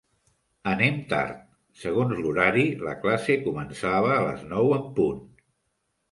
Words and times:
Anem 0.69 0.95
tard! 1.09 1.33
Segons 1.81 2.15
l'horari, 2.21 2.63
la 2.87 2.93
classe 3.03 3.35
començava 3.49 4.09
a 4.15 4.23
les 4.29 4.41
nou 4.55 4.73
en 4.79 4.89
punt. 5.01 5.21